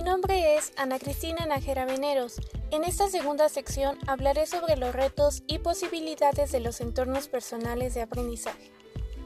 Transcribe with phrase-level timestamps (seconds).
[0.00, 2.40] Mi nombre es Ana Cristina Najera Veneros.
[2.70, 8.00] En esta segunda sección hablaré sobre los retos y posibilidades de los entornos personales de
[8.00, 8.72] aprendizaje.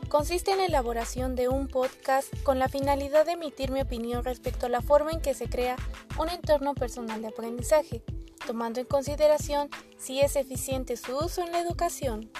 [0.09, 4.66] Consiste en la elaboración de un podcast con la finalidad de emitir mi opinión respecto
[4.66, 5.77] a la forma en que se crea
[6.19, 8.02] un entorno personal de aprendizaje,
[8.45, 12.33] tomando en consideración si es eficiente su uso en la educación.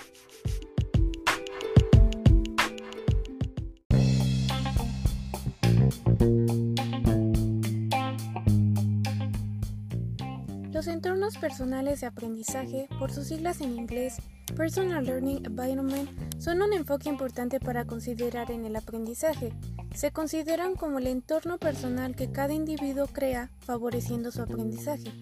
[10.95, 14.15] Entornos personales de aprendizaje, por sus siglas en inglés
[14.57, 16.09] Personal Learning Environment,
[16.39, 19.53] son un enfoque importante para considerar en el aprendizaje.
[19.93, 25.13] Se consideran como el entorno personal que cada individuo crea favoreciendo su aprendizaje.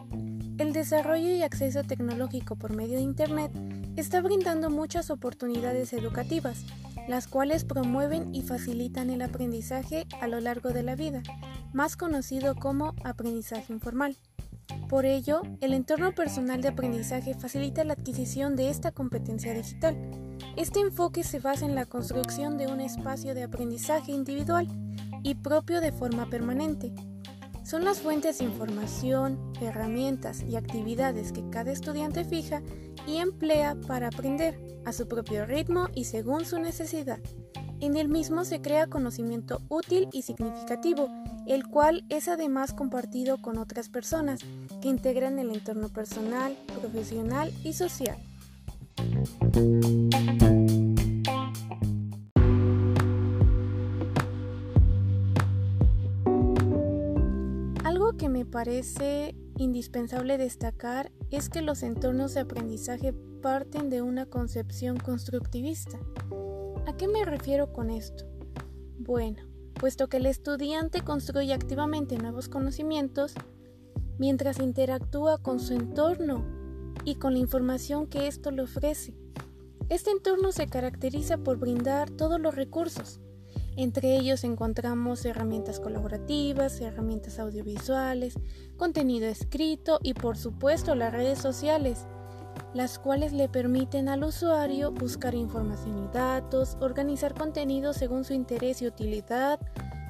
[0.58, 3.50] El desarrollo y acceso tecnológico por medio de Internet
[3.96, 6.66] está brindando muchas oportunidades educativas,
[7.08, 11.22] las cuales promueven y facilitan el aprendizaje a lo largo de la vida,
[11.72, 14.18] más conocido como aprendizaje informal.
[14.92, 19.96] Por ello, el entorno personal de aprendizaje facilita la adquisición de esta competencia digital.
[20.54, 24.68] Este enfoque se basa en la construcción de un espacio de aprendizaje individual
[25.22, 26.92] y propio de forma permanente.
[27.64, 32.60] Son las fuentes de información, herramientas y actividades que cada estudiante fija
[33.06, 37.20] y emplea para aprender a su propio ritmo y según su necesidad.
[37.82, 41.10] En el mismo se crea conocimiento útil y significativo
[41.46, 44.40] el cual es además compartido con otras personas
[44.80, 48.16] que integran el entorno personal, profesional y social.
[57.84, 64.26] Algo que me parece indispensable destacar es que los entornos de aprendizaje parten de una
[64.26, 65.98] concepción constructivista.
[66.86, 68.24] ¿A qué me refiero con esto?
[68.98, 69.42] Bueno,
[69.74, 73.34] puesto que el estudiante construye activamente nuevos conocimientos
[74.18, 76.44] mientras interactúa con su entorno
[77.04, 79.14] y con la información que ésto le ofrece.
[79.88, 83.20] Este entorno se caracteriza por brindar todos los recursos.
[83.76, 88.34] Entre ellos encontramos herramientas colaborativas, herramientas audiovisuales,
[88.76, 92.06] contenido escrito y por supuesto las redes sociales,
[92.74, 98.80] las cuales le permiten al usuario buscar información y datos, organizar contenido según su interés
[98.82, 99.60] y utilidad,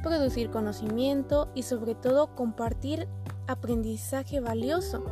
[0.03, 3.09] producir conocimiento y sobre todo compartir
[3.47, 5.05] aprendizaje valioso.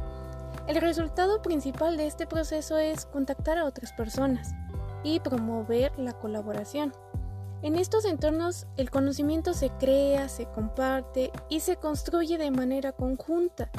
[0.67, 4.55] El resultado principal de este proceso es contactar a otras personas
[5.03, 6.93] y promover la colaboración.
[7.63, 13.71] En estos entornos el conocimiento se crea, se comparte y se construye de manera conjunta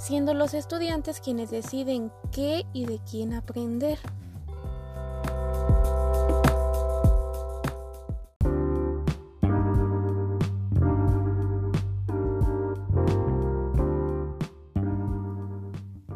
[0.00, 3.98] siendo los estudiantes quienes deciden qué y de quién aprender.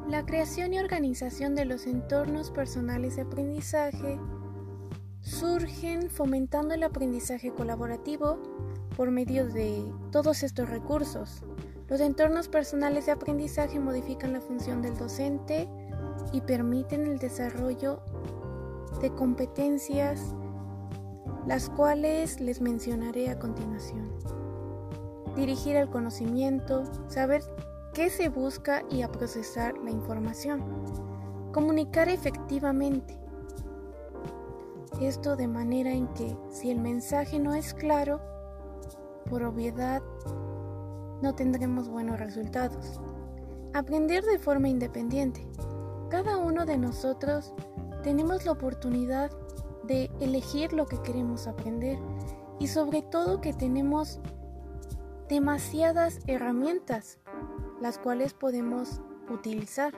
[0.09, 4.19] La creación y organización de los entornos personales de aprendizaje
[5.21, 8.39] surgen fomentando el aprendizaje colaborativo
[8.97, 11.43] por medio de todos estos recursos,
[11.89, 15.69] los entornos personales de aprendizaje modifican la función del docente
[16.33, 18.00] y permiten el desarrollo
[19.00, 20.34] de competencias,
[21.47, 24.11] las cuales les mencionaré a continuación.
[25.37, 27.43] Dirigir el conocimiento, saber
[27.93, 30.62] qué se busca y a procesar la información.
[31.53, 33.19] Comunicar efectivamente.
[35.01, 38.21] Esto de manera en que si el mensaje no es claro,
[39.28, 40.03] por obviedad
[41.23, 43.01] no tendremos buenos resultados.
[43.73, 45.47] Aprender de forma independiente.
[46.11, 47.55] Cada uno de nosotros
[48.03, 49.31] tenemos la oportunidad
[49.85, 51.99] de elegir lo que queremos aprender
[52.59, 54.21] y sobre todo que tenemos
[55.29, 57.19] demasiadas herramientas
[57.81, 59.95] las cuales podemos utilizar.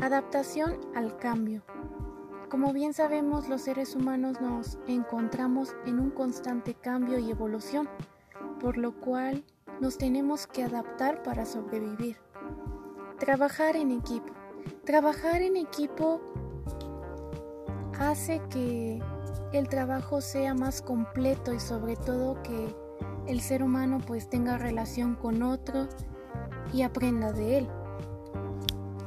[0.00, 1.62] Adaptación al cambio.
[2.48, 7.88] Como bien sabemos, los seres humanos nos encontramos en un constante cambio y evolución,
[8.60, 9.42] por lo cual
[9.82, 12.16] nos tenemos que adaptar para sobrevivir.
[13.18, 14.32] Trabajar en equipo.
[14.84, 16.20] Trabajar en equipo
[17.98, 19.02] hace que
[19.52, 22.76] el trabajo sea más completo y sobre todo que
[23.26, 25.88] el ser humano pues tenga relación con otro
[26.72, 27.68] y aprenda de él.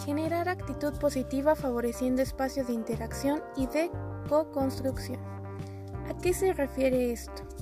[0.04, 3.90] Generar actitud positiva favoreciendo espacios de interacción y de
[4.28, 5.22] co-construcción.
[6.10, 7.55] ¿A qué se refiere esto?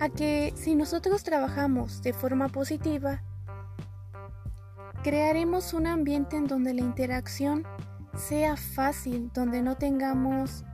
[0.00, 3.22] A que si nosotros trabajamos de forma positiva,
[5.02, 7.66] crearemos un ambiente en donde la interacción
[8.16, 10.64] sea fácil, donde no tengamos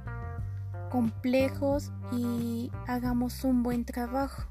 [0.90, 4.44] complejos y hagamos un buen trabajo.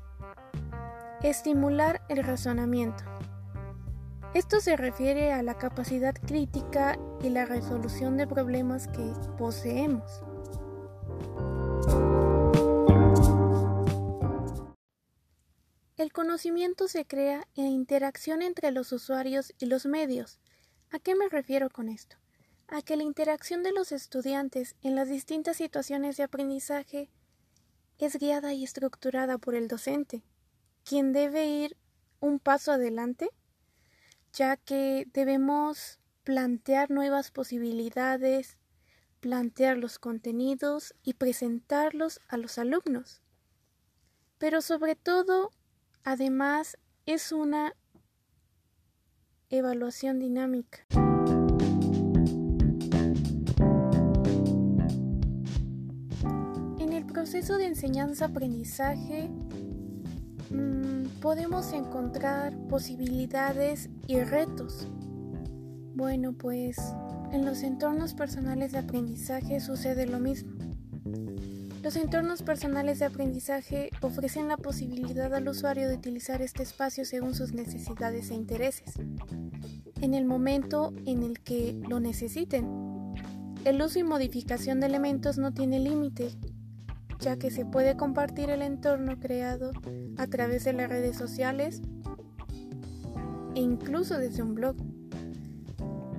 [1.21, 3.03] Estimular el razonamiento.
[4.33, 10.23] Esto se refiere a la capacidad crítica y la resolución de problemas que poseemos.
[16.33, 20.39] Conocimiento se crea en interacción entre los usuarios y los medios.
[20.89, 22.15] ¿A qué me refiero con esto?
[22.67, 27.11] A que la interacción de los estudiantes en las distintas situaciones de aprendizaje
[27.99, 30.23] es guiada y estructurada por el docente,
[30.83, 31.77] quien debe ir
[32.19, 33.29] un paso adelante,
[34.33, 38.57] ya que debemos plantear nuevas posibilidades,
[39.19, 43.21] plantear los contenidos y presentarlos a los alumnos.
[44.39, 45.51] Pero sobre todo,
[46.03, 47.75] además, es una
[49.49, 50.79] evaluación dinámica.
[56.79, 59.29] En el proceso de enseñanza-aprendizaje
[60.49, 64.87] mm, podemos encontrar posibilidades y retos.
[65.95, 66.77] Bueno, pues
[67.31, 70.72] en los entornos personales de aprendizaje sucede lo mismo.
[71.83, 77.35] Los entornos personales de aprendizaje ofrecen la posibilidad al usuario de utilizar este espacio según
[77.35, 78.93] sus necesidades e intereses,
[79.99, 82.65] en el momento en el que lo necesiten.
[83.65, 86.29] El uso y modificación de elementos no tiene límite,
[87.19, 89.73] ya que se puede compartir el entorno creado
[90.15, 91.81] a través de las redes sociales
[93.55, 94.77] e incluso desde un blog.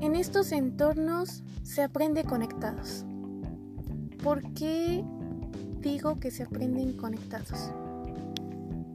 [0.03, 3.07] En estos entornos se aprende conectados.
[4.23, 5.03] ¿Por qué
[5.85, 7.71] digo que se aprenden conectados,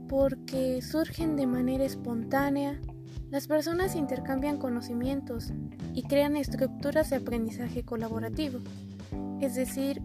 [0.09, 2.81] porque surgen de manera espontánea,
[3.29, 5.53] las personas intercambian conocimientos
[5.93, 8.59] y crean estructuras de aprendizaje colaborativo,
[9.39, 10.01] es decir,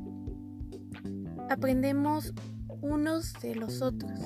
[1.48, 2.34] aprendemos
[2.82, 4.20] unos de los otros.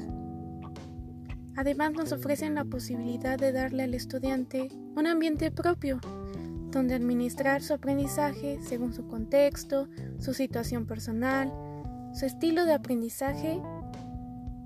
[1.54, 6.00] Además nos ofrecen la posibilidad de darle al estudiante un ambiente propio,
[6.72, 9.88] donde administrar su aprendizaje según su contexto,
[10.18, 11.52] su situación personal,
[12.12, 13.60] su estilo de aprendizaje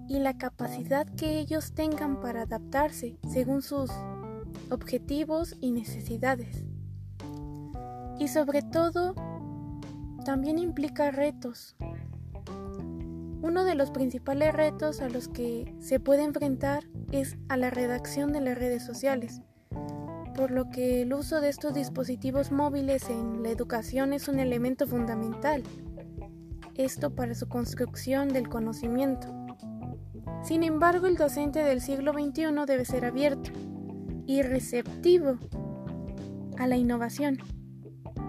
[0.08, 3.90] y la capacidad que ellos tengan para adaptarse según sus
[4.70, 6.64] objetivos y necesidades.
[8.18, 9.14] Y sobre todo,
[10.24, 11.76] también implica retos.
[13.42, 18.32] Uno de los principales retos a los que se puede enfrentar es a la redacción
[18.32, 19.40] de las redes sociales,
[20.36, 24.86] por lo que el uso de estos dispositivos móviles en la educación es un elemento
[24.86, 25.62] fundamental
[26.76, 29.28] esto para su construcción del conocimiento.
[30.42, 33.50] Sin embargo, el docente del siglo XXI debe ser abierto
[34.26, 35.38] y receptivo
[36.58, 37.38] a la innovación,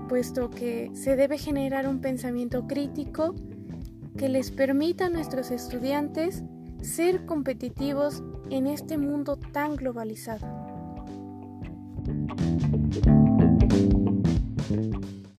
[0.09, 3.35] puesto que se debe generar un pensamiento crítico
[4.17, 6.43] que les permita a nuestros estudiantes
[6.81, 10.45] ser competitivos en este mundo tan globalizado.